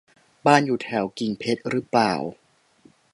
[0.45, 2.13] บ้านอยู่แถวกิ่งเพชรรึเปล่า